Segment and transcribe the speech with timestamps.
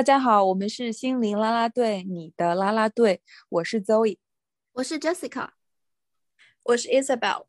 [0.00, 3.20] 大家好，我们是心灵啦啦队，你的啦啦队，
[3.50, 4.16] 我是 Zoe，
[4.72, 5.50] 我是 Jessica，
[6.62, 7.44] 我是 Isabel。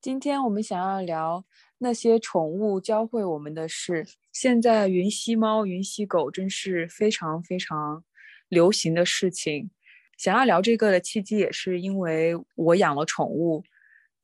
[0.00, 1.44] 今天我们想要聊
[1.76, 4.06] 那些宠物教会我们的事。
[4.32, 8.02] 现在云吸猫、云吸狗真是非常非常
[8.48, 9.70] 流行的事情。
[10.16, 13.62] 想要聊这个的契机也是因为我养了宠物。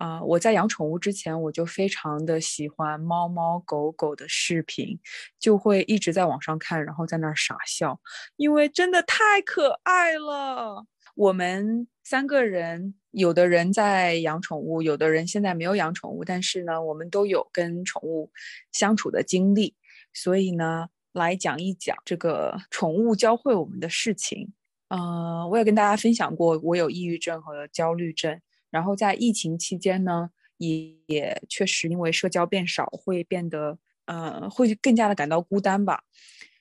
[0.02, 4.98] 啊，我在养宠物之前，我就非常的喜欢猫猫狗狗的视频，
[5.38, 8.00] 就会一直在网上看，然后在那儿傻笑，
[8.34, 10.84] 因为真的太可爱了。
[11.14, 18.32] 我们三个人，有的人在养宠物，有的人现在没有养宠物，但是呢，我们都有跟宠物
[18.72, 19.76] 相处的经历，
[20.12, 24.52] 所以呢，来讲一讲这个宠物教会我们的事情。
[24.88, 28.40] 嗯，我也跟大家分享过，我有抑郁症和焦虑症。
[28.72, 36.04] 然后在疫情期间呢，也也确实因为社交变少，会变得呃，会更加的感到孤单吧。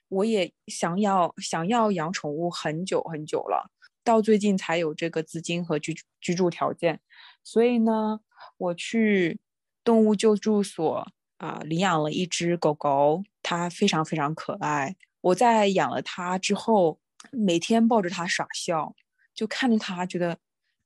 [0.10, 3.72] 我也想要想要养宠物很久很久了，
[4.04, 7.00] 到最近才有这个资金和居居住条件。
[7.46, 8.20] 所以呢，
[8.58, 9.40] 我去
[9.86, 14.98] 动物救助所啊领养了一只狗狗，它非常非常可爱。
[15.22, 17.00] 我在养了它之后，
[17.32, 18.94] 每天抱着它傻笑，
[19.34, 20.38] 就看着它觉得。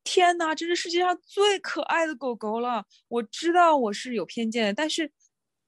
[0.06, 2.86] 天哪，这是世界上最可爱的狗狗了！
[3.10, 5.12] 我知道我是有偏见的，但是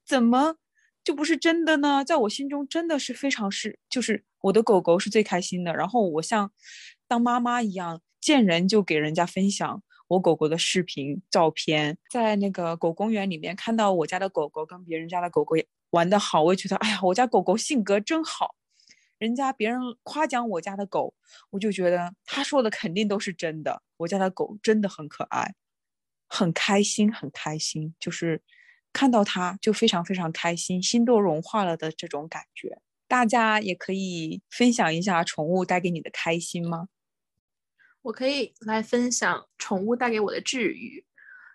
[0.05, 0.55] 怎么
[1.03, 2.05] 就不是真的呢？
[2.05, 5.73] 在我心中，真的是非常是，就是我的狗狗是最开心的。
[5.73, 6.51] 然后我像
[7.07, 15.55] 当妈妈一样，见人就给人家分享我狗狗的视频、照片，在那个狗公园里面看到我家的狗狗跟别人家的狗狗
[15.89, 18.53] 玩的好，我也觉得，哎呀，我家狗狗性格真好。
[19.17, 21.13] 人家别人夸奖我家的狗，
[21.49, 23.81] 我就觉得他说的肯定都是真的。
[23.97, 25.55] 我家的狗真的很可爱，
[26.27, 28.41] 很开心，很开心，就是
[28.93, 32.79] 看到它就非常非常开心，心都融化了的这种感觉。
[33.07, 36.89] 大家也可以分享一下宠物带给你的开心吗？
[38.03, 41.05] 我可以来分享宠物带给我的治愈，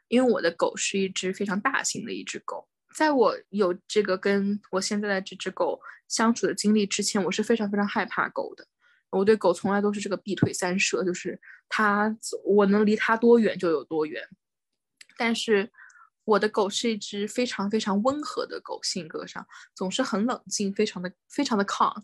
[0.09, 2.69] 因为我的狗是一只非常大型的一只狗。
[2.95, 5.81] 在我有这个跟我现在的这只狗
[6.13, 8.65] 相处的经历之前，我是非常非常害怕狗的。
[9.11, 12.15] 我对狗从来都是这个避腿三舍，就是它，
[12.45, 14.23] 我能离它多远就有多远。
[15.17, 15.73] 但是
[16.25, 22.03] 我的狗是一只非常非常温和的狗，性格上总是很冷静，非常的非常的 calm。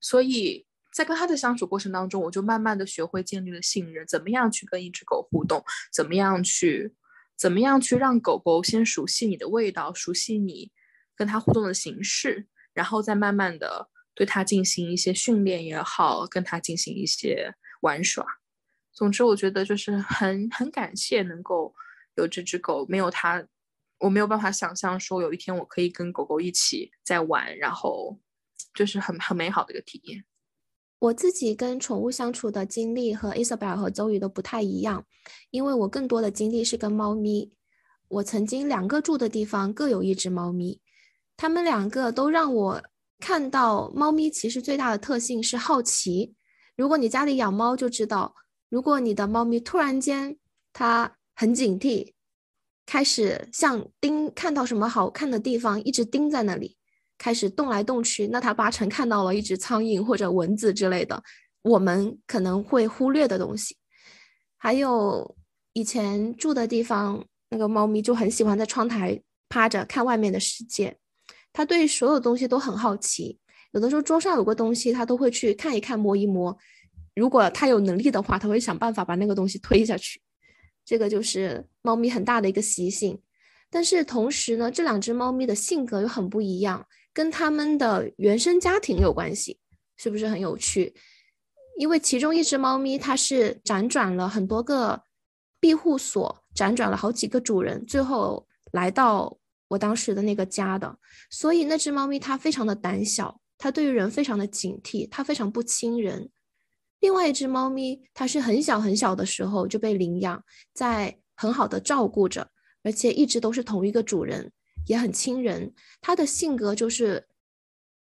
[0.00, 5.62] 所以在跟它的相处过程当中，我就慢慢的学会建立了信任，怎么样去跟一只狗互动，
[5.92, 6.94] 怎么样去。
[7.36, 10.70] 怎么样去让狗狗先熟悉你的味道，熟悉你
[11.16, 18.26] 跟它互动的形式，然后再慢慢的对它进行一些训练也好，跟它进行一些玩耍。
[18.92, 21.74] 总之，我觉得就是很很感谢能够
[22.16, 23.46] 有这只狗，没有它，
[24.00, 28.20] 我没有办法想象说有一天我可以跟狗狗一起在玩，然后
[28.74, 30.24] 就是很很美好的一个体验。
[31.00, 35.04] 我自己跟宠物相处的经历和 Isabel 和周瑜都不太一样，
[35.50, 37.52] 因为我更多的经历是跟猫咪。
[38.08, 40.80] 我曾经两个住的地方各有一只猫咪，
[41.36, 42.82] 它们两个都让我
[43.18, 46.34] 看到猫咪其实最大的特性是好奇。
[46.76, 48.34] 如果你家里养猫，就知道，
[48.68, 50.36] 如果你的猫咪突然间
[50.72, 52.12] 它很警惕，
[52.86, 56.76] 开始像盯看到什么好看的地方，一直盯在那里。
[57.16, 61.22] 开始动来动去，那它八成看到了一只苍蝇或者蚊子之类的，
[61.62, 63.76] 我们可能会忽略的东西。
[64.56, 65.36] 还有
[65.74, 70.98] 以前住的地方，那个猫咪就很喜欢在窗台趴着看外面的世界，
[71.54, 73.38] 它对所有东西都很好奇。
[73.72, 76.54] 有的时候桌上有个东西，它都会去看一看、摸一摸。
[77.14, 80.20] 如果它有能力的话，它会想办法把那个东西推下去。
[80.84, 83.18] 这个就是猫咪很大的一个习性。
[83.70, 86.86] 但是同时呢，这两只猫咪的性格又很不一样。
[87.12, 89.58] 跟他们的原生家庭有关系，
[89.96, 90.92] 是不是很有趣？
[91.78, 95.00] 因为其中一只猫咪，它是辗转了很多个
[95.60, 99.38] 庇护所，辗转了好几个主人，最后来到
[99.74, 100.98] 我当时的那个家的。
[101.30, 106.30] 所以那只猫咪它非常的胆小，它对于人非常的警惕，它非常不亲人。
[107.00, 110.42] 另外一只猫咪，它是很小很小的时候就被领养，
[110.72, 112.50] 在很好的照顾着，
[112.82, 114.50] 而且一直都是同一个主人。
[114.86, 115.72] 也很亲人，
[116.02, 117.26] 它的性格就是，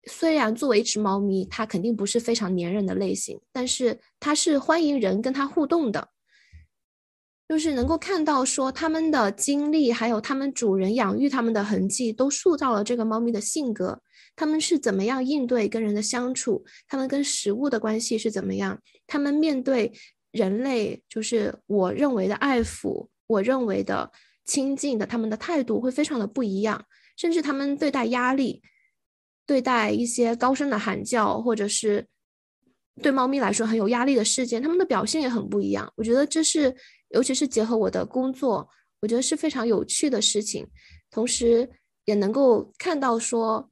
[0.05, 6.11] 虽然作为一只猫咪，它肯定不是非常粘人的类型，但是它是欢迎人跟它互动的，
[7.49, 14.01] 就是能够看到说他们的经历，还有他们主人养育他们的痕迹，都塑造了这个猫咪的性格。
[14.37, 16.65] 他们是怎么样应对跟人的相处？
[16.87, 18.79] 他们跟食物的关系是怎么样？
[19.07, 19.93] 他们面对
[20.31, 24.13] 人类，就是我认为的爱抚，我认为的。
[24.45, 26.83] 亲近的，他们的态度会非常的不一样，
[27.19, 28.63] 甚至他们对待压力，
[29.45, 32.07] 对待一些高声的喊叫，或者是
[33.03, 35.93] 对猫咪来说很有压力的事件，它们的表现也很不一样。
[35.97, 36.75] 我觉得这是，
[37.11, 38.69] 尤其是结合我的工作，
[39.01, 40.67] 我觉得是非常有趣的事情，
[41.11, 41.71] 同时
[42.05, 43.71] 也能够看到说。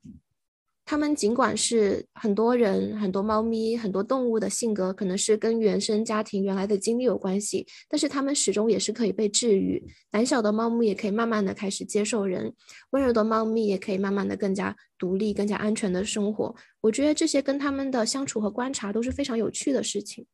[0.89, 9.85] 他们尽管是很多人、很多猫咪、很多动物的性格，可能是跟原生家庭原来的经历有关系，但是他们始终也是可以被治愈。
[10.13, 12.55] 胆小的猫咪也可以慢慢的开始接受人，
[12.91, 16.55] 温柔的猫咪也可以慢慢的更加独立、更加安全的生活。
[16.81, 20.25] 我觉得这些跟他们的相处和观察都是非常有趣的事情。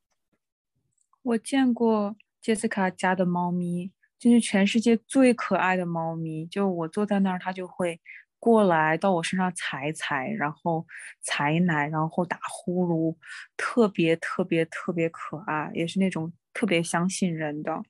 [1.23, 6.45] 我见过杰斯卡家的猫咪，就是全世界最可爱的猫咪。
[6.45, 8.01] 就我坐在那儿，它就会。
[8.45, 10.85] 过来到我身上踩踩，然后
[11.21, 13.17] 踩奶，然后打呼噜，
[13.57, 17.81] 特别特别特别可爱，也是那种特别相信人的。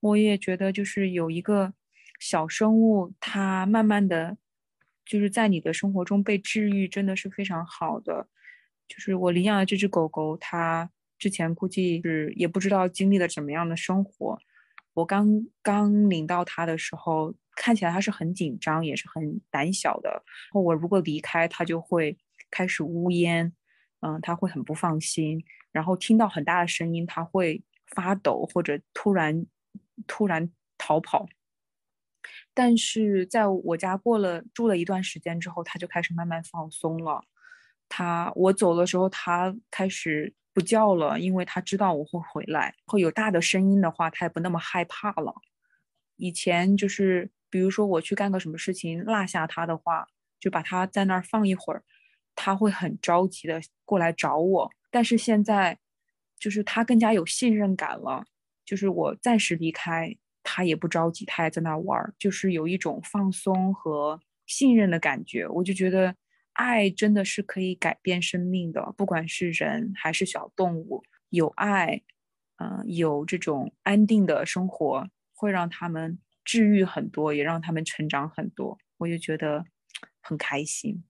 [0.00, 1.72] 我也觉得，就是有一个
[2.20, 4.36] 小生物，它慢慢的
[5.06, 8.28] 就是在你的生活中被治愈，真的是非常好的。
[8.86, 14.38] 就是我领养的这只狗狗，它之前估计是也不知道经历了怎么样的生活。
[14.94, 17.34] 我刚刚领到它的时候。
[17.58, 20.22] 看起来他是很紧张，也是很胆小的。
[20.52, 22.18] 我如果离开，他就会
[22.50, 23.50] 开始呜咽，
[24.00, 25.42] 嗯，他会很不放心。
[25.72, 29.46] 然后听到很大的声音，他会发抖或者突然
[30.06, 31.26] 突然逃跑。
[32.52, 37.24] 但是在我家过了住了一段时间之后，他就开始慢慢放松了。
[37.88, 42.74] 他我走的时候，他开始不叫了，因为他知道我会回来。
[42.86, 45.34] 会有大的声音的话，他也不那么害怕了。
[46.16, 47.30] 以前就是。
[47.48, 50.08] 比如说我去干个什么事情落下他的话，
[50.40, 51.84] 就把他在那儿放一会儿，
[52.34, 54.70] 他会很着急的过来找我。
[54.90, 55.78] 但是现在，
[56.38, 58.26] 就是他更加有信任感了，
[58.64, 65.46] 就是我暂时离开，他也不着急，他也在那儿玩，就是有一种放松和信任的感觉。
[65.48, 66.14] 我就觉得
[66.56, 72.02] 爱真的是可以改变生命的，不管是人还是小动物，有爱，
[72.56, 76.18] 嗯，有这种安定的生活，会让他们。
[76.48, 79.64] 治愈很多，也让他们成长很多，我就觉得
[80.20, 81.02] 很开心。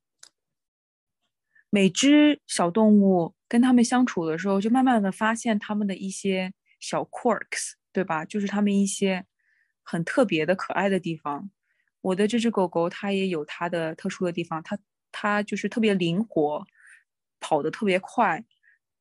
[1.69, 8.25] 每只小动物跟他们相处的时候，就慢慢的发现他们的一些小 quirks，对吧？
[8.25, 9.27] 就是他们一些
[9.83, 11.51] 很特别的可爱的地方。
[12.01, 14.79] 我的这只狗狗它也有它的特殊的地方，它
[15.19, 16.67] 它就是特别灵活，
[17.41, 18.45] 跑得特别快。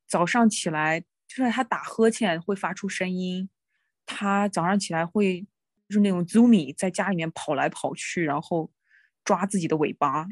[0.06, 3.50] 早上起来，就算它打呵欠会发出声音，
[4.06, 5.46] 它早上起来会。
[5.88, 8.68] 就是那种 Zoomy 在家里面跑来跑去，然后
[9.24, 10.26] 抓自己的尾巴，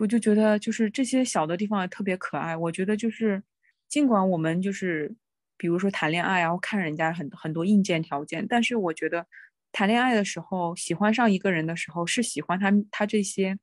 [0.00, 2.56] 我就觉得就是这些小的地方特别可爱。
[2.56, 3.40] 我觉得就是
[3.88, 5.14] 尽管我们就是
[5.56, 9.24] 比如说谈恋爱然后，看人家很很多硬件条件，但是我觉得
[9.70, 13.56] 谈恋爱的时候喜欢上一个人的时候是喜欢他他这些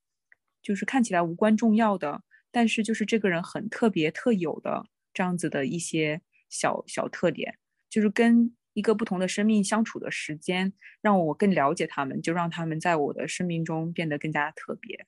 [0.62, 7.58] 就是看起来无关重要的，但是就是这个人很特别特有的这样子的一些小小特点，
[7.90, 8.56] 就是跟。
[8.74, 10.72] 一个不同的生命相处的时间，
[11.02, 15.06] 让我更了解他们，就让他们在我的生命中变得更加特别。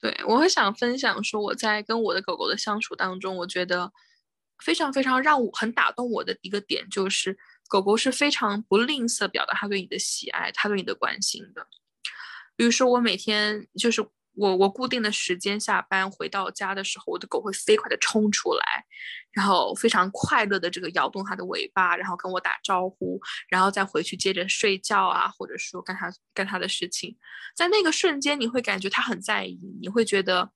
[0.00, 3.92] 对我很想分享说，我在跟我的狗狗的相处当中，我觉得
[4.64, 7.36] 非常非常让我很打动我的一个点，就是
[7.68, 11.64] 狗狗是非常不吝啬表达它对你的喜爱，它对你的关心的。
[12.56, 14.04] 比如说，我每天就是。
[14.40, 18.86] 我我固定的时间下班回到家的时候，我的狗会飞快的冲出来，
[19.32, 23.20] 然后非常快乐的这个摇动它的尾巴，然后跟我打招呼，
[23.50, 27.14] 然后再回去接着睡觉啊，或者说干它干它的事情。
[27.54, 30.50] 在那个瞬间，你会感觉它很在意，你会觉得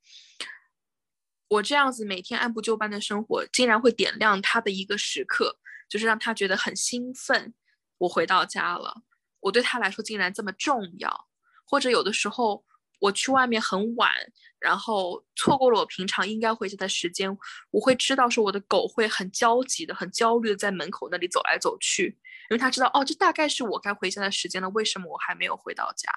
[1.48, 5.58] 我这样子每天按部就班的生活，竟然会点亮它的一个时刻，
[5.90, 7.52] 就是让它觉得很兴奋。
[7.98, 9.02] 我回到家了，
[9.40, 11.26] 我对它来说竟然这么重要，
[11.66, 12.64] 或者有的时候。
[13.00, 14.10] 我去外面很晚，
[14.58, 17.36] 然后错过了我平常应该回家的时间，
[17.70, 22.16] 我会知道说我的狗会很焦急的、很焦虑的在门口那里走来走去，
[22.50, 24.68] 因为它知道哦，这大概是我该回家的时间了。
[24.70, 26.10] 为什么我还没有回到家？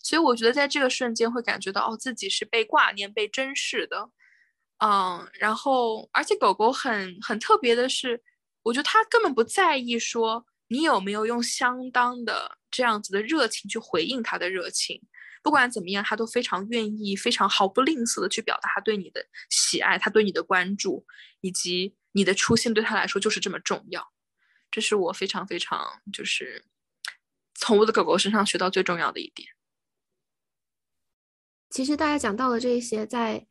[0.00, 4.10] 所以我觉得在这个瞬间会感觉到哦，自己是被挂念、被珍视的。
[4.84, 8.22] 嗯，然后而且狗狗很很特别的是，
[8.62, 15.00] 我觉得它根本不在意说你有没有用相当的这样子的热情去回应它的热情。
[15.44, 21.04] 不管怎么样，他都非常愿意、非常毫不吝啬的去表达他对你的喜爱，他对你的关注，
[21.42, 24.10] 以及你的出现对他来说就是这么重要。
[24.70, 26.64] 这是我非常非常就是
[27.54, 29.46] 从我的狗狗身上学到最重要的一点。
[31.68, 33.46] 其实大家讲到的这些，在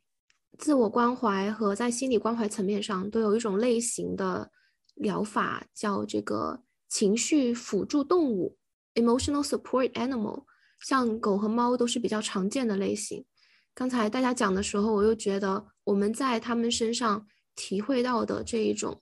[0.58, 4.52] 自我关怀和在心理关怀层面上，都有一种类型的
[4.96, 8.58] 疗法，叫这个情绪辅助动物
[8.96, 10.46] （emotional support animal）。
[10.84, 13.25] 像狗和猫都是比较常见的类型，
[13.74, 17.25] 刚才大家讲的时候，我又觉得我们在他们身上
[17.56, 19.02] 体会到的这一种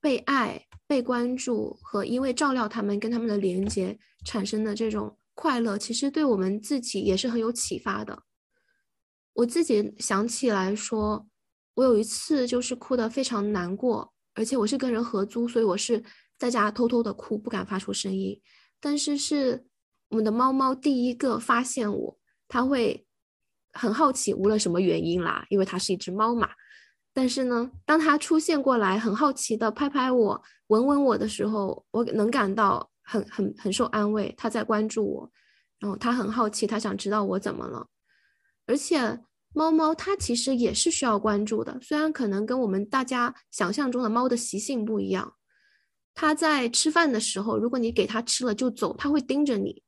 [0.00, 8.22] 被爱、被关注和因为照料他们跟他们的连接产生的这种快乐，其实对我们自己也是很有启发的。
[9.34, 11.28] 我自己想起来说，
[11.74, 16.02] 我有一次就是哭得非常难过，而且我是跟人合租，所以我是
[16.38, 18.40] 在家偷偷的哭，不敢发出声音。
[18.80, 19.66] 但是是
[20.10, 23.06] 我们的猫猫第一个发现我，它会
[23.72, 26.50] 很好奇，无论什么原因啦，因为它是一只猫嘛。
[27.12, 35.30] 但是呢，当它出现过来，很好奇的拍拍我、闻闻我的时候，我能感到很很很受安慰，它在关注我，
[35.78, 37.86] 然后它很好奇，它想知道我怎么了。
[38.66, 39.20] 而且
[39.52, 45.34] 猫猫它其实也是需要关注的，虽然可能跟我们大家想象中的猫的习性不一样。
[46.14, 49.82] 它在吃饭的时候，如果你给它吃了就走，它会盯着你，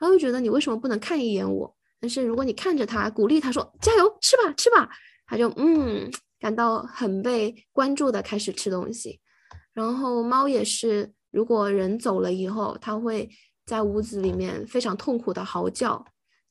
[0.00, 1.76] 它会觉得你为什么不能看一眼我？
[2.00, 4.88] 但是如果你看着它，鼓励它说加油，吃吧，吃吧，
[5.26, 9.20] 它就嗯，感到很被关注的开始吃东西。
[9.74, 13.28] 然后猫也是，如果人走了以后，它会
[13.66, 16.02] 在屋子里面非常痛苦的嚎叫。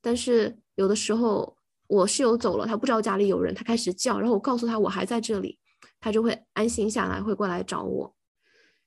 [0.02, 5.58] 但是有的时候我室友走了，它不知道家里有人，它开始叫，然后我告诉它我还在这里，
[6.00, 8.16] 它就会安心下来，会过来找我。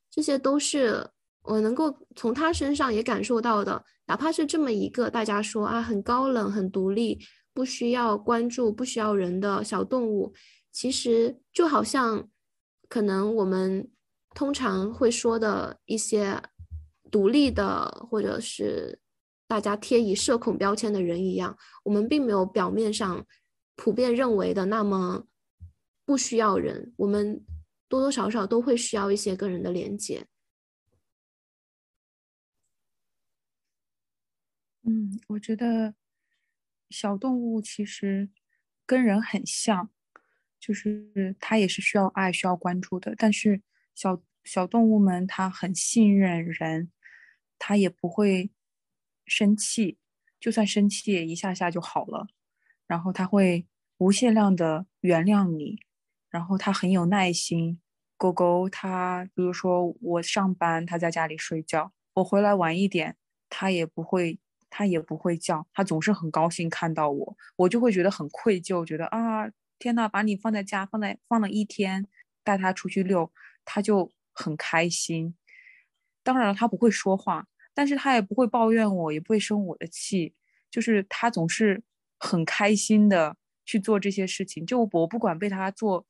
[0.09, 1.11] 这些都是
[1.43, 7.19] 我能够从他身上也感受到的，哪怕是这么一个大家说啊很高冷、很独立、
[7.53, 10.33] 不需要关注、不需要人的小动物，
[10.71, 12.29] 其实就好像
[12.89, 13.91] 可能我们
[14.35, 16.41] 通常会说的一些
[17.11, 19.01] 独立的，或者是
[19.47, 23.25] 大家贴以社恐标签的人一样，我们并没有表面上
[23.77, 25.25] 普遍认为的那么
[26.05, 27.45] 不需要人，我们。
[27.89, 30.27] 多多少少都会需要一些跟人的连接。
[34.85, 35.95] 嗯，我觉得
[36.91, 38.31] 小动物其实
[38.85, 39.91] 跟人很像，
[40.59, 43.15] 就是它也是需要爱、需要关注的。
[43.17, 43.63] 但是
[43.95, 46.91] 小小动物们它很信任人，
[47.59, 48.51] 它也不会
[49.25, 49.99] 生气，
[50.41, 52.27] 就算生气也一下下就好了。
[52.89, 53.67] 然后它会
[53.99, 55.79] 无限量的原谅你，
[56.29, 57.81] 然后它很有耐心。
[58.17, 63.17] 狗狗它，比如说我上班，它在家里睡觉，我回来晚一点，
[63.49, 64.39] 它也不会，
[64.75, 72.07] 它也不会叫，它总是很高兴看到我，我就会觉得很愧疚，觉得啊，天呐，把你放在家，放在放了一天，
[72.43, 73.31] 带它出去遛，
[73.67, 75.35] 它就很开心。
[76.23, 80.35] 当然了，它不会说话，但是它也不会抱怨我，也不会生我的气，
[80.71, 81.83] 就是它总是
[82.19, 86.07] 很开心的去做这些事情，就我不管被它做。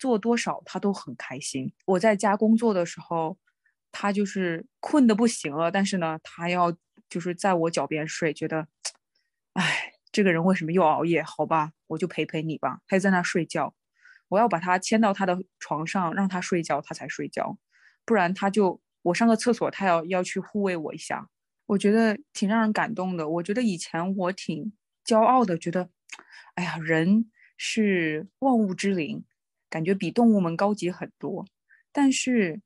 [0.00, 1.72] 做多少他都很开心。
[1.84, 3.36] 我在家工作的时候，
[3.90, 6.72] 他就是困得不行了，但是呢，他要
[7.08, 8.68] 就是在我脚边睡，觉得，
[9.54, 11.22] 哎，这个人为什么又熬夜？
[11.22, 12.80] 好吧，我就陪陪你吧。
[12.86, 13.74] 他就在那睡觉，
[14.28, 17.58] 我要把他牵到他的床上，让他睡觉，他才睡觉，
[18.04, 21.28] 不然他就我上个厕所，他要要去护卫我一下。
[21.66, 23.28] 我觉得挺让人感动的。
[23.28, 24.72] 我觉得以前我挺
[25.04, 25.90] 骄傲的，觉得，
[26.54, 29.24] 哎呀，人是万物之灵。
[29.70, 31.44] 感觉比动物们高级很多，
[31.92, 32.62] 但是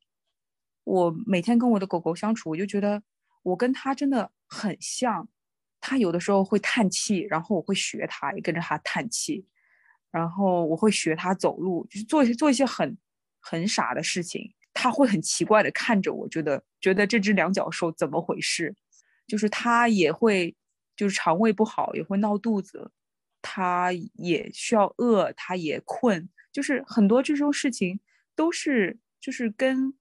[0.84, 3.02] 我每天跟我的狗狗相处，我就觉得
[3.42, 5.28] 我跟他真的很像。
[5.84, 9.44] 他有的时候会叹气，然后我会学他，也跟着他叹气。
[10.12, 12.96] 然后我会学他走路，就是做一些做一些很
[13.40, 14.54] 很傻的事情。
[14.72, 18.74] 他会很奇怪的看着我，觉得觉得这只两脚兽怎么回事？
[19.26, 20.54] 就是他也会，
[20.94, 22.92] 就是肠胃不好也会闹肚子，
[23.40, 26.28] 他也需要饿，他也困。
[26.52, 27.98] 就是很多这种事情
[28.36, 29.94] 都是就是跟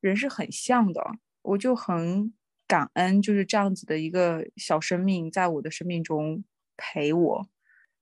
[0.00, 2.32] 人是很像的，我就很
[2.66, 6.44] 感恩，就是这样子的一个小生命在我的生命中
[6.76, 7.48] 陪我。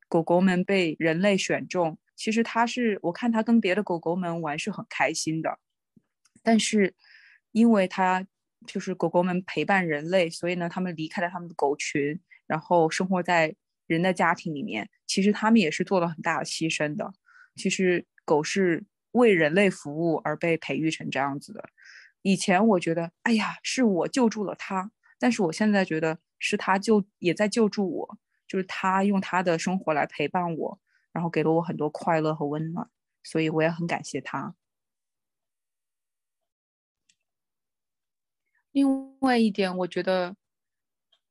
[0.08, 5.58] 狗狗们被人类选中，其实它是我看它跟别的狗狗们玩是很开心的，
[6.42, 6.94] 但是
[7.52, 8.24] 因为它
[8.66, 13.56] 就是狗狗们陪伴人类，所以呢，他们离开了他们的狗群，然后生活在
[13.86, 17.12] 人的家庭里面，其实他们也是做了很大的牺牲的。
[17.56, 21.68] 其实狗是为人类服务而被培育成这样子的。
[22.26, 30.80] 以前我觉得，哎呀，是我救助了它，但是我现在觉得是它救也在救助我，就是它用它的生活来陪伴我，
[31.12, 32.88] 然后给了我很多快乐和温暖，
[33.22, 34.54] 所以我也很感谢它。
[38.72, 40.34] 另外一点，我觉得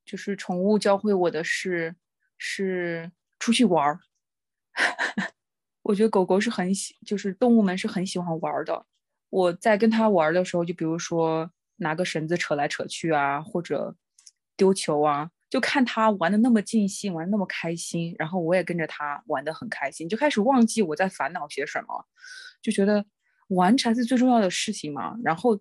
[0.05, 1.95] 就是宠物教会我的是
[2.37, 3.99] 是出去玩儿。
[5.83, 8.85] 我觉得狗狗是很喜，就是动物们是很喜欢玩的。
[9.33, 13.95] 我在跟它玩的时候，就比如说拿个绳子扯来扯去啊，或者
[14.55, 22.05] 丢球啊，就看他玩的那么尽兴，玩那么开心，然后我也跟着他玩的很开心，就开始忘记我在烦恼些什么，
[22.61, 23.03] 就觉得
[23.47, 25.17] 玩才是最重要的事情嘛。
[25.23, 25.59] 然后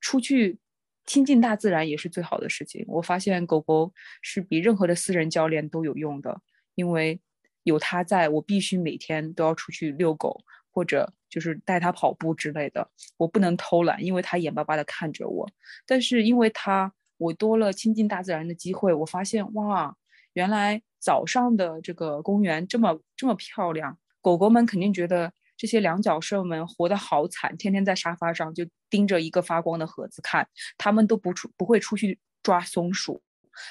[0.00, 0.58] 出去
[1.04, 2.82] 亲近大自然也是最好的事情。
[2.88, 6.40] 我发现狗狗是比任何的私人教练都有用的，
[6.74, 7.20] 因为
[7.64, 12.90] 有它在，我必须每天都要出去遛狗，或者就是带它跑步之类的。
[13.16, 15.48] 我不能偷懒，因为它眼巴巴的看着我。
[15.86, 16.92] 但是因为它。
[17.20, 19.94] 我多了亲近大自然的机会，我发现哇，
[20.32, 23.98] 原来早上的这个公园这么这么漂亮。
[24.22, 30.48] 狗狗们肯定觉得这些两脚兽们活得好惨，天天在沙发上就盯着一个发光的盒子看，
[30.78, 33.22] 他们都不出不会出去抓松鼠，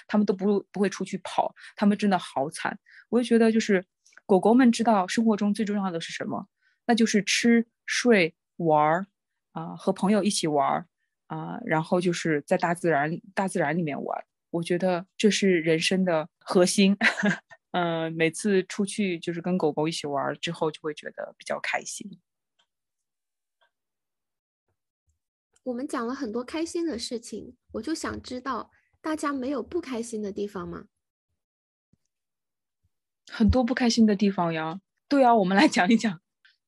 [0.06, 2.78] 他们都不不会出去跑，他们真的好惨。
[3.10, 3.84] 我就觉得就是
[4.28, 6.46] 狗狗们知道生活中最重要的是什么，
[6.90, 9.06] 那就是吃睡玩儿
[9.52, 10.88] 啊，和朋友一起玩儿。
[11.28, 16.98] 啊，然后就是在大自然大自然里面玩，我觉得这是人生的核心。
[17.70, 22.20] 嗯，每次出去就是跟狗狗一起玩之后，就会觉得比较开心。
[25.62, 30.86] 我们讲了很多开心的事情，我就想知道大家没有不开心的地方吗？
[33.32, 34.82] 很多不开心的地方呀。
[35.08, 36.20] 对啊，我们来讲一讲。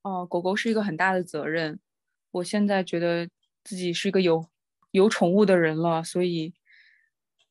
[0.04, 1.80] 哦，狗狗是一个很大的责任。
[2.32, 3.30] 我现在觉得
[3.64, 4.46] 自己是一个有。
[4.92, 6.54] 有宠物的人了，所以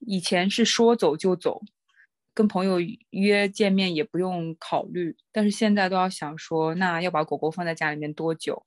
[0.00, 1.62] 以前是说走就走，
[2.34, 2.76] 跟朋友
[3.08, 5.16] 约见面也不用考虑。
[5.32, 8.66] 但是现在都要想说，那要把狗狗放在家里面多久？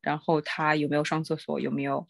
[0.00, 1.60] 然后它有没有上厕所？
[1.60, 2.08] 有没有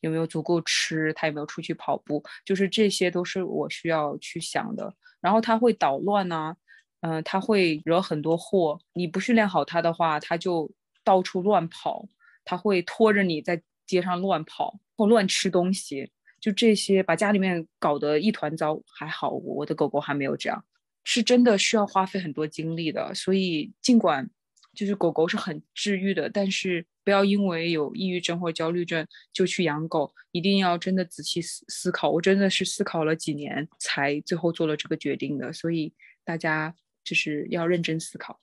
[0.00, 1.12] 有没有足够吃？
[1.14, 2.22] 它有没有出去跑步？
[2.44, 4.94] 就是这些都是我需要去想的。
[5.20, 6.56] 然后它会捣乱呢，
[7.02, 8.80] 嗯，它会惹很多祸。
[8.94, 10.68] 你不训练好它的话，它就
[11.04, 12.08] 到处乱跑，
[12.44, 14.80] 它会拖着你在街上乱跑。
[14.94, 18.80] 或乱吃东西，就这些把家里面搞得一团糟。
[18.86, 20.64] 还好我的狗狗还没有这样，
[21.02, 23.12] 是真的需要花费很多精力的。
[23.12, 24.30] 所以尽管
[24.74, 32.08] 就是狗狗是很治愈的，但是不要因为有抑郁症或焦虑症就去养狗，一定要真的仔细思思考。
[32.10, 35.52] 我真的是思考了几年才最后做了这个决定的。
[35.52, 36.72] 所以大家
[37.04, 38.40] 就是要认真思考。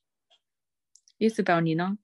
[1.17, 1.97] 伊思表，你呢？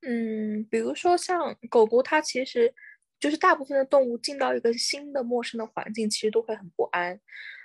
[0.00, 2.74] 嗯，比如说像狗狗，它其实。
[3.20, 7.20] 就是大部分的动物进到一个新的陌生的环境，其实都会很不安，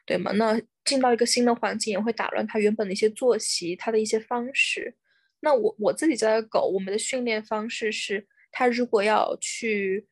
[0.06, 0.32] 对吗？
[0.34, 4.96] 那进到一个新的环境也会打乱它原本的一些作息，它的一些方式。
[5.40, 10.06] 那我我自己家的狗，我们的训练方式是，它如果要去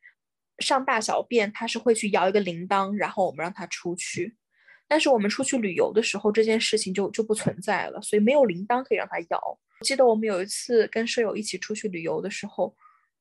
[0.58, 4.34] 上大小便，它是会去摇一个铃铛，然后我们让它出去。
[4.88, 9.58] 但是我们出去旅游的时候，这件事情就就不存在了，所以没有铃铛可以让它摇。
[9.80, 12.74] 我记得我们有一次跟舍友一起出去旅游的时候。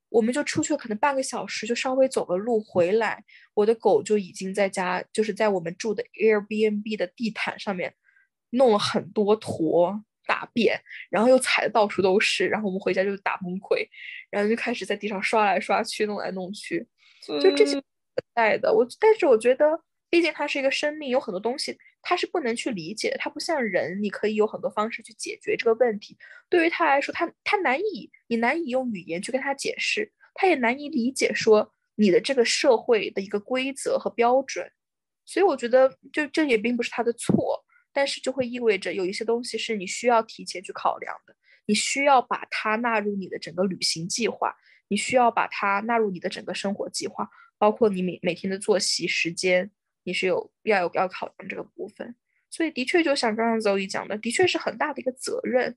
[0.10, 3.22] 我们就出去可能半个小时，就稍微走个路回来，
[3.54, 7.94] 我的狗就已经在家，就是在我们住的 Airbnb 的地毯上面
[8.52, 13.86] 弄了很多坨大便，然后又踩的到处都是，然后我们回家就打崩溃，
[14.30, 16.88] 然后就开始在地上刷来刷去，弄来弄去，
[17.42, 17.84] 就这些存
[18.34, 18.74] 在的。
[18.74, 19.66] 我但是我觉得。
[20.16, 26.18] 毕竟它是一个生命，有很多东西它是不能去理解的，它不像人，你可以有很多方式去解决这个问题。
[26.48, 34.72] 对于它来说，它它难以，你难以用语言去跟它解释，它也难以理解说你的这个社会的一个规则和标准。
[35.26, 44.56] 所以我觉得，就这也并不是它的错，但是就会意味着有一些东西是你需要提前去考量的，你需要把它纳入你的整个旅行计划，
[44.88, 49.70] 你需要把它纳入你的整个生活计划，包括你每每天的作息时间。
[50.06, 52.16] 你是有要有要考量这个部分，
[52.50, 55.76] 所以的确就像刚刚邹 e 讲的，的确是很大的一个责任。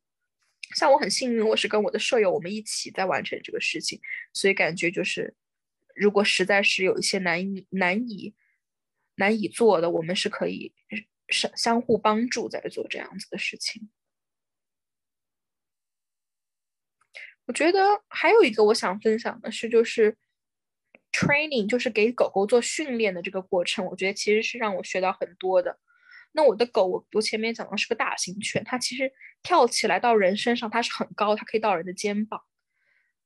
[0.77, 3.99] 像我很幸运，我是跟我的舍友我们一起在完成这个事情，
[4.35, 5.35] 所以感觉就是，
[5.97, 8.35] 如果实在是有一些难以难以
[9.15, 10.75] 难以做的，我们是可以
[11.29, 13.89] 相相互帮助在做这样子的事情。
[17.47, 20.19] 我觉得还有一个我想分享的是，就是。
[21.13, 25.79] Training 就是给狗狗做训练的这个过程，我觉得其实是让我学到很多的。
[26.33, 29.11] 那我的狗，我我前面讲的是个大型犬，它其实
[29.43, 32.41] 跳起来到人身上，它是很高，它可以到人的肩膀。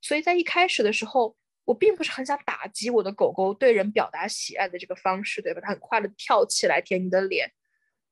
[0.01, 5.61] 所以在一开始的时候，我并不是很想打击我的狗狗对人表达喜爱的这个方式，对吧？
[5.61, 7.53] 它很快的跳起来舔你的脸，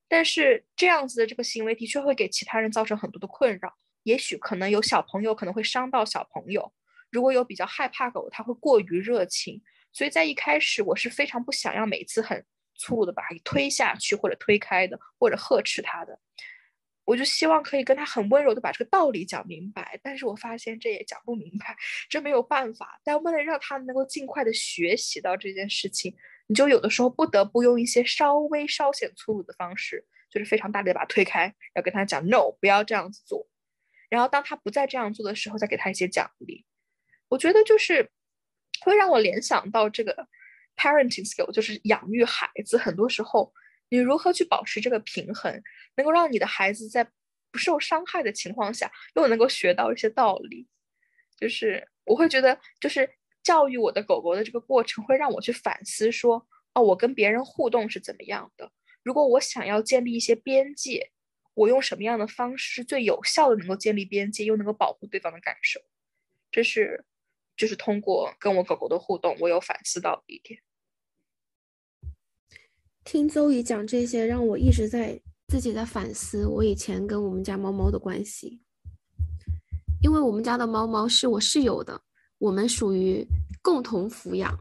[0.08, 6.72] 但是这样子的这个行为的确会给其他人造成很多的困扰，也许可能有小朋友可能会伤到小朋友。
[7.10, 9.60] 如果有比较害怕狗，它会过于热情，
[9.92, 12.44] 所以在一开始我是非常不想要每次很
[12.76, 16.18] 粗鲁的把它推下去或者推开的，或者呵斥它的。
[17.04, 21.76] 我就希望可以跟它很温柔的把这个道理讲明白，但是我发现这也讲不明白，
[22.08, 23.00] 这没有办法。
[23.02, 26.14] 但为了让它能够尽快的学习到这件事情，
[26.46, 33.48] 你就有的时候不得不用一些稍微稍显粗鲁的方式，就是非常大力的把他推开，要跟他讲 no，不要这样子做。
[34.08, 36.64] 然后当他不再这样做的时候，再给他一些奖励。
[37.30, 38.10] 我觉得就是
[38.82, 40.28] 会让我联想到这个
[40.76, 42.76] parenting skill，就是养育孩子。
[42.76, 43.50] 很多时候，
[43.88, 45.62] 你如何去保持这个平衡，
[45.96, 47.02] 能够让你的孩子在
[47.50, 50.66] 不受伤害的情况下，又能够学到一些道理。
[51.38, 53.08] 就是我会觉得，就是
[53.42, 58.70] 教育我的狗狗的这个过程，会让我去反思说，哦，我跟别人互动是怎么样的？
[59.02, 61.10] 如果我想要建立一些边界。
[61.54, 65.80] 我用什么样的方式最有效的，能够建立边界，又能够保护对方的感受？
[66.50, 67.04] 这是，
[67.56, 70.60] 就是通过跟我狗狗的互动，我有反思到一点。
[73.04, 78.62] 听邹姨讲这些，让我一直在自己在反思我以前跟我们家猫猫的关系。
[80.02, 82.00] 因为我们家的猫猫是我室友的，
[82.38, 83.26] 我们属于
[83.60, 84.58] 共同抚养，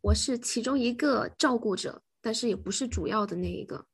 [0.00, 3.86] 我是其中一个照顾者，但是也不是主要的那一个。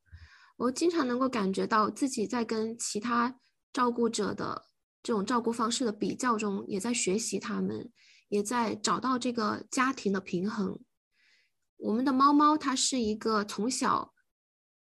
[0.56, 3.40] 我经常能够感觉到自己在跟其他
[3.72, 4.66] 照顾者的
[5.02, 7.90] 这种照顾方式的比较中，也在学习他们，
[8.28, 10.80] 也在找到这个家庭的平衡。
[11.76, 14.14] 我们的猫猫它是一个从小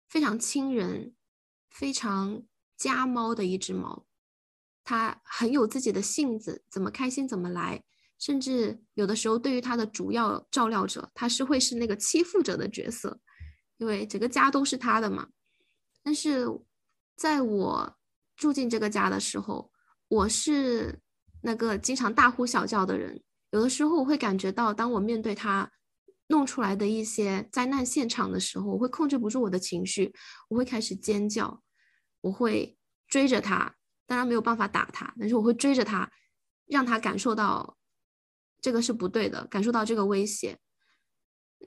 [0.08, 1.16] 非常亲人、
[1.70, 2.44] 非常
[2.78, 4.06] 家猫的一只猫，
[4.84, 7.84] 它很有自己的性子，怎么开心怎么来，
[8.20, 13.20] 甚至有的时候对于它的主要照料者，它是会是那个欺负者的角色，
[13.78, 15.30] 因为整个家都是它的嘛。
[16.04, 16.46] 但是，
[17.16, 17.98] 在我
[18.36, 19.72] 住进这个家的时候，
[20.08, 21.02] 我是
[21.46, 23.22] 那个经常大呼小叫的人。
[23.52, 25.72] 有的时候，我会感觉到，当我面对他
[26.28, 30.12] 弄出来的一些灾难现场的时候，我会控制不住我的情绪，
[30.50, 31.62] 我会开始尖叫，
[32.22, 32.76] 我会
[33.08, 33.76] 追着他。
[34.08, 36.12] 当然没有办法打他，但是我会追着他，
[36.66, 37.78] 让他感受到
[38.60, 40.58] 这个是不对的，感受到这个威胁。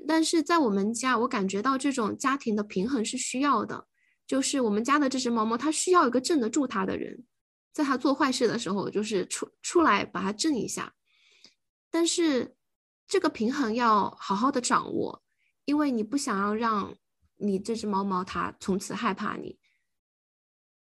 [0.06, 3.86] 但是在我们家，我感觉到这种家庭的平衡是需要的。
[4.26, 7.24] 就是我们家的这只猫猫，它需要一个镇得住它的人，
[7.78, 10.92] 在它做坏事的时候，就是出出来把它镇一下。
[11.92, 12.56] 但是
[13.06, 15.22] 这个平衡要好好的掌握，
[15.64, 16.92] 因为你不想要让
[17.36, 19.60] 你这只猫猫它从此害怕你。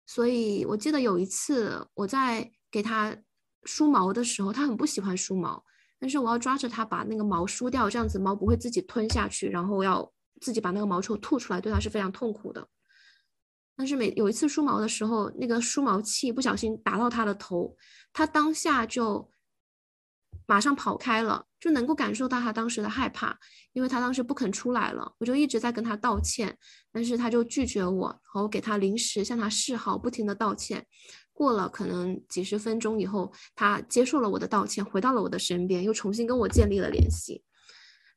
[0.05, 3.15] 所以我记得有一次我在给它
[3.63, 5.63] 梳毛的时候，它很不喜欢梳毛，
[5.97, 12.67] 但是我要抓着它把那个毛梳掉，这样子猫不会自己吞下去，然后要自己把那个毛球吐出来，对它是非常痛苦的。
[13.75, 17.75] 但是每有一次梳毛的时候，那个梳毛器不小心打到他的头，
[18.13, 19.29] 他当下就
[20.45, 23.39] 马上跑开了，就能够感受到他当时的害怕，
[23.73, 25.15] 因为他当时不肯出来了。
[25.19, 26.57] 我就一直在跟他道歉，
[26.91, 30.85] 但是他就拒绝我，然后给他零食，向他示好，不停的道歉。
[31.33, 37.43] 过了可能几十分钟以后，他接受了我的道歉，回到了我的身边，又重新跟我建立了联系。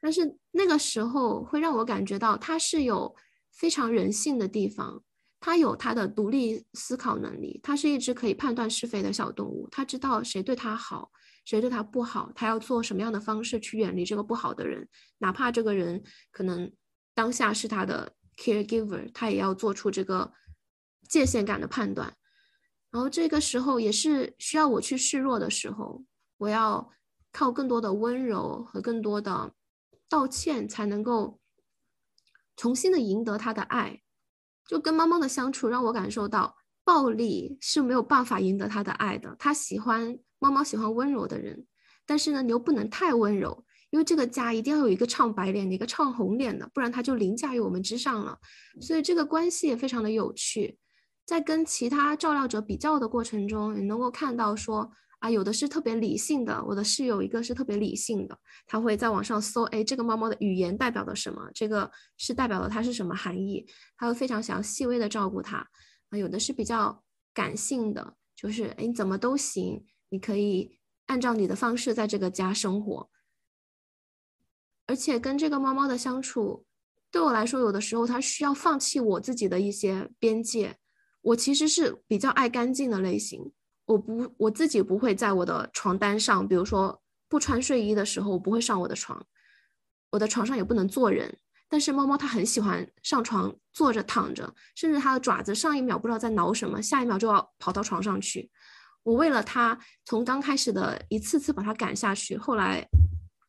[0.00, 3.14] 但是那个时候会让我感觉到他是有
[3.50, 5.02] 非常人性的地方。
[5.44, 9.68] 它有它的独立思考能力，它是一只可以判断是非的小动物。
[9.70, 11.12] 它知道谁对它好，
[11.44, 16.72] 谁对它不好，它要做什么样的方式去远离这个不好的人，哪怕这个人可能
[17.12, 20.32] 当下是它的 caregiver，它也要做出这个
[21.10, 22.16] 界限感的判断。
[22.90, 26.02] 然后这个时候也是需要我去示弱的时候，
[26.38, 26.90] 我要
[27.32, 29.52] 靠更多的温柔和更多的
[30.08, 31.38] 道歉，才能够
[32.56, 34.00] 重新的赢得他的爱。
[34.66, 39.34] 就跟猫猫的相处，让我感受到暴力是没有办法赢得它的爱的。
[39.38, 41.66] 它喜欢猫猫，喜欢温柔的人，
[42.06, 48.38] 但是呢，你又不能太温柔，因为这个家一定要有一个唱白脸的，一个唱红脸的，不然它就凌驾于我们之上了。
[48.80, 50.78] 所以这个关系也非常的有趣，
[51.24, 54.90] 在跟其他照料者比较的过程中，你能够看到说。
[55.24, 61.50] 啊，有的是特别理性的，我的室友一个是特别理性的，他会在网上搜，哎，这个猫猫的语言代表了什么？
[61.54, 63.66] 这个是代表了它是什么含义？
[63.96, 65.66] 他会非常想要细微的照顾它。
[66.10, 73.08] 啊，有的是比较感性的，就是哎，你怎么都行，你可以按照你的方式在这个家生活。
[74.86, 76.66] 而且跟这个猫猫的相处，
[77.10, 80.76] 对我来说，有的时候它需要放弃我自己的一些边界。
[81.22, 83.54] 我其实是比较爱干净的类型。
[83.86, 89.24] 我不，我自己不会在我的床单上，比如说不穿睡衣的时候，我不会上我的床，
[90.10, 91.36] 我的床上也不能坐人。
[91.68, 98.50] 但是猫猫它很喜欢上床坐着躺着，甚至它的爪子上一秒不知道在挠什么，下一秒就要跑到床上去。
[99.02, 102.86] 我为了它，从刚开始的一次次把它赶下去，后来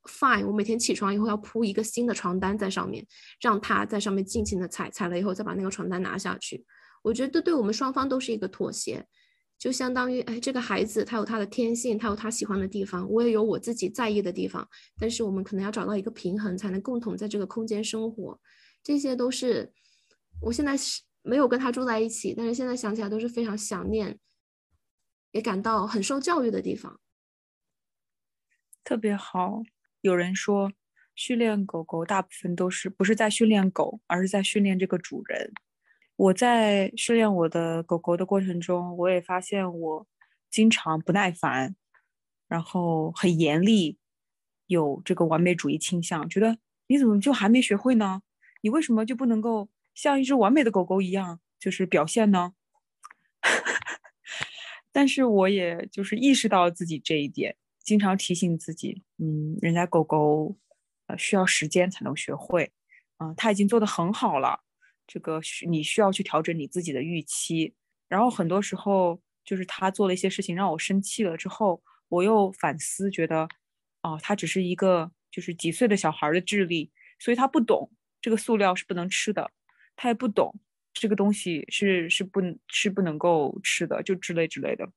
[0.09, 3.05] fine，我每天起床以后要铺一个新的床单在上面，
[3.39, 6.65] 让它在上面尽情的踩，踩了以后再把那个床单拿下去。
[7.03, 9.05] 我觉得对我们双方都是一个妥协。
[9.65, 18.39] 就相当于，哎，这个孩子他有他的天性，他有他喜欢的地方，我也有我自己在意的地方，但是我们可能要找到一个平衡，才能共同在这个空间生活。
[18.83, 19.73] 这些都是
[20.39, 24.19] 我现在是没有跟他住在一起，但是现在想起来都是非常想念，
[25.31, 26.99] 也感到很受教育的地方。
[28.83, 29.63] 特别好。
[30.01, 30.71] 有人说，
[31.15, 35.51] 训练狗狗大部分都是不是在训练狗，而是在训练这个主人。
[36.15, 40.07] 我在训练我的狗狗的过程中，我也发现我
[40.49, 41.75] 经常不耐烦，
[42.47, 43.97] 然后很严厉，
[44.67, 48.21] 有这个完美主义倾向，觉得你怎么就还没学会呢？
[48.61, 52.53] 你为什么就不能够像一只完美的狗狗一样，就是表现呢？
[54.91, 57.57] 但是我也就是意识到自己这一点。
[57.83, 60.55] 经常提醒自己，嗯，人家狗狗，
[61.05, 62.71] 呃，需要时间才能学会，
[63.17, 64.61] 啊，他已经做得很好了，
[65.07, 67.73] 这个需你需要去调整你自己的预期。
[68.07, 73.47] 然后很多时候，就是他做了一些事情让我生气了之后，我又反思，觉得，
[74.03, 77.91] 哦，他只是一个就是几岁的小孩的智力，所以他不懂
[78.21, 79.51] 这个塑料是不能吃的，
[79.95, 80.53] 他也不懂
[80.93, 84.87] 这个东西是是不是不能够吃的，就之类之类的，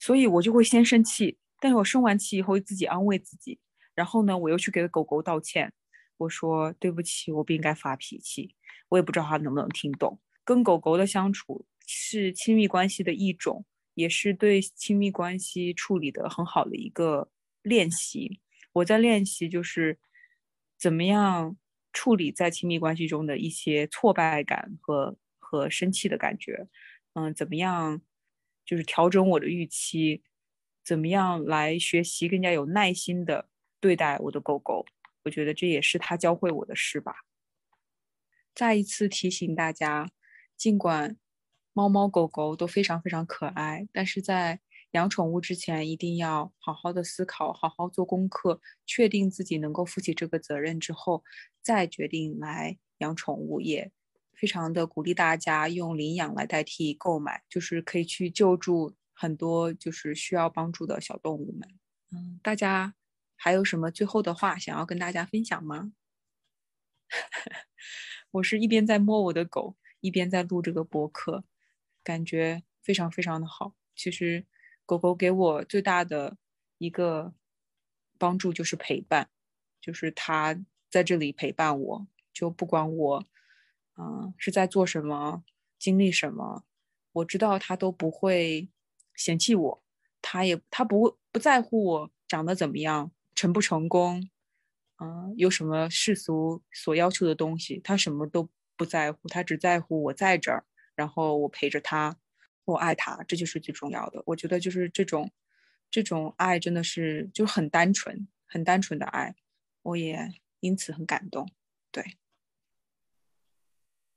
[0.00, 1.38] 所以我就会先生气。
[1.60, 3.58] 但是我生完气以后自己安慰自己，
[3.94, 5.72] 然后呢，我又去给狗狗道歉，
[6.18, 8.55] 我说对不起，我不应该发脾气，
[8.88, 10.18] 我也不知道它能不能听懂。
[10.44, 17.28] 跟狗狗的相处是亲密关系的一种，也是对亲密关系处理的很好的一个
[17.62, 18.40] 练习。
[18.72, 19.98] 我在练习就是
[20.78, 21.56] 怎么样
[21.92, 26.68] 处理在亲密关系中的一些挫败感和和生气的感觉，
[27.14, 28.00] 嗯，怎么样
[28.64, 30.22] 就是调整我的预期。
[30.84, 33.48] 怎么样来学习更加有耐心的
[33.80, 34.86] 对待我的狗狗？
[35.24, 37.12] 我觉得这也是他教会我的事吧。
[38.56, 40.10] 再一次提醒大家，
[40.56, 41.18] 尽管
[41.74, 44.60] 猫猫狗狗都非常非常可爱，但是在
[44.92, 51.22] 养宠物之前，一定要好好的思考，好好做功课，确定自己能够负起这个责任之后，
[51.60, 53.60] 再决定来养宠物。
[53.60, 53.92] 也
[54.32, 58.96] 非常的鼓励大家用领养来代替购买，就是可以去救助。
[59.18, 61.68] 很多就是需要帮助的小动物们，
[62.12, 62.94] 嗯，大家
[63.34, 65.92] 还有什么最后的话想要跟大家分享吗？
[68.36, 71.44] 我是一边在摸我的狗，一边在录这个播客，
[72.02, 73.74] 感觉非常非常的好。
[73.94, 74.44] 其实
[74.84, 76.36] 狗狗给我最大的
[76.78, 77.32] 一个
[78.18, 79.30] 帮助就是陪伴，
[79.80, 80.58] 就是它
[80.90, 83.26] 在这里陪伴我，就不管我，
[83.96, 85.42] 嗯，是在做什么，
[85.78, 86.64] 经历什么，
[87.12, 88.68] 我知道它都不会。
[89.14, 89.82] 嫌弃我，
[90.20, 94.28] 他也他不不在乎我长得怎么样，成不成功，
[94.98, 102.16] 嗯，有什么世俗所要求的东西，他什么都不在乎，他只在乎我在这儿，然后我陪着他，
[102.64, 104.22] 我爱他，这就是最重要的。
[104.26, 105.30] 我觉得就是这种
[105.90, 109.34] 这种爱真的是就很单纯，很单纯的爱，
[109.82, 111.50] 我也因此很感动。
[111.90, 112.16] 对，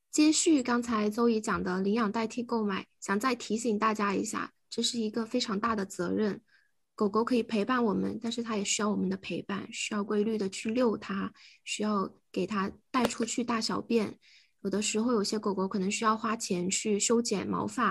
[0.10, 4.54] 接续刚才邹姨讲的领养代替购买，想再提醒大家一下。
[4.70, 6.42] 这是一个非常大的责任。
[7.00, 11.32] 狗狗可以陪伴我们，但是它也需要我们的陪伴，需要规律的去遛它，
[11.64, 14.20] 需要给它带出去大小便。
[14.64, 17.86] 有的时候，有些狗狗可能需要花钱去修剪毛发，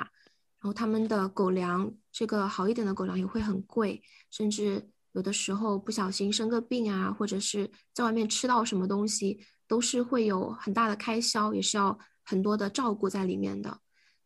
[0.61, 13.81] 然后它们的狗粮，这个好一点的狗粮也会很贵，甚至有的时候不小心生个病啊，或者是在外面吃到什么东西，都是会有很大的开销，也是要很多的照顾在里面的。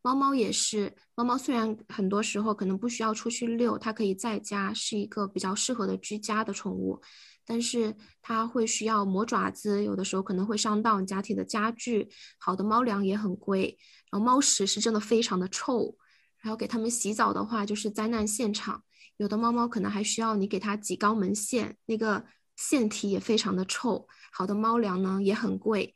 [0.05, 7.01] 猫猫也是，猫猫虽然很多时候可能不需要出去遛，它可以在家，是一个比较适合的居家的宠物，
[7.47, 12.09] 但是它会需要磨爪子，有的时候可能会伤到你家庭的家具。
[12.39, 13.79] 好的猫粮也很贵，
[14.11, 15.97] 然后猫屎是真的非常的臭，
[16.41, 18.83] 然后给它们洗澡的话就是灾难现场。
[19.19, 22.25] 有的猫猫可能还需要你给它挤肛门腺，那个
[22.57, 24.09] 腺体也非常的臭。
[24.33, 25.95] 好的猫粮呢也很贵，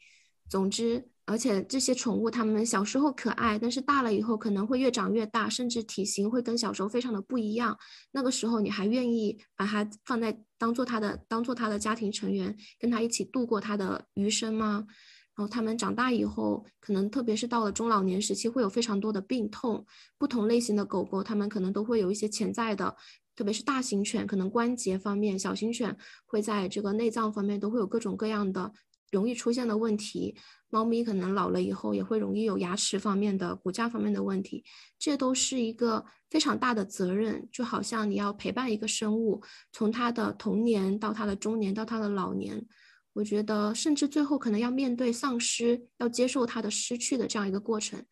[0.49, 1.11] 总之。
[1.27, 7.77] 而且这些宠物，它们小时候可爱，但是大了以后可能会越长越大，甚至体型会跟小时候非常的不一样。
[8.13, 14.87] 那个时候，你还愿意把它放在当做它的当做它的家庭成员，跟它一起度过它的余生吗？
[15.35, 19.85] 然后它们长大以后，可能特别是到了中老年时期，会有非常多的病痛。
[20.17, 22.97] 不同类型的狗狗，它们可能都会有一些潜在的，
[23.35, 28.73] 特别是大型犬，可能关节方面；小型犬会在这个内脏方面都会有各种各样的。
[29.13, 30.37] 容易出现的问题，
[30.69, 34.65] 猫咪可能老了以后也会容易有牙齿方面的、骨架方面的问题，
[34.99, 37.49] 这都是一个非常大的责任。
[37.53, 42.67] 就好像你要陪伴一个生物，从它的童年到它的中年到它的老年，
[43.13, 48.05] 我觉得甚至最后可能要面对丧失，要接受它的失去的这样一个过程，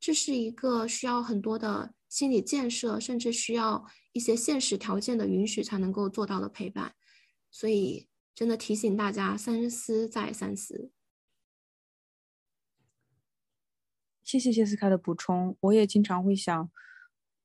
[0.00, 6.92] 这是一个需要很多的心理建设，甚至需要一些现实条件的允许才能够做到的陪伴。
[7.52, 10.90] 所以，真的提醒大家三思再三思。
[14.30, 16.70] 谢谢谢斯卡的补充，我也经常会想，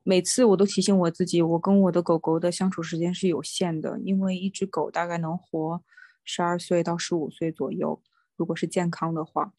[0.03, 5.83] 每次我都提醒我自己，我跟我的狗狗的相处时间是有限的，因为一只狗大概能活
[6.23, 7.99] 十二岁到十五岁左右，
[8.35, 9.55] 如果是健康的话。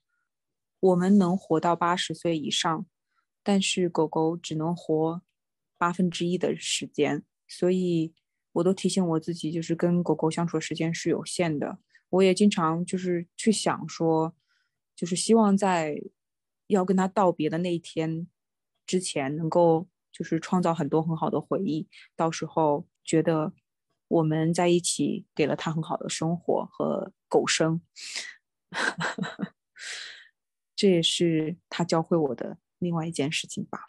[0.79, 2.87] 我们能活到八十岁以上，
[3.43, 5.21] 但是狗狗只能活
[5.77, 8.15] 八分之一的时间，所以
[8.53, 11.81] 我都提醒我自己，就是跟狗狗相处的时间是有限的。
[12.11, 14.33] 我也经常就是去想说，
[14.95, 16.01] 就是希望在
[16.67, 18.27] 要跟他道别的那一天
[18.87, 23.53] 之前，能够就是创造很多很好的回忆，到时候觉得
[24.09, 27.81] 我们在一起给了他很好的生活和狗生。
[30.75, 33.87] 这也是他教会我的另外一件事情吧。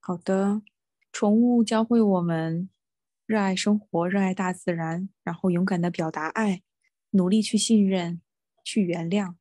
[0.00, 0.62] 好的，
[1.12, 2.70] 宠物教会我们
[3.26, 6.62] 热爱生活，热爱大自然，然后勇敢的表达爱，
[7.10, 8.22] 努力去信任，
[8.68, 9.34] 去原谅。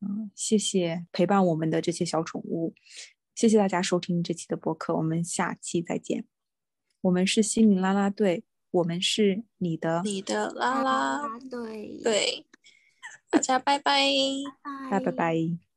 [0.00, 2.74] 嗯，谢谢陪伴我们的这些小宠物，
[3.34, 6.24] 谢谢大家收听这期的播客，我们下期再见。
[7.00, 12.46] 我们是心灵啦啦队，我们是你的你的啦啦队，对。
[13.28, 14.06] 大家拜拜，
[14.88, 15.71] 拜拜拜。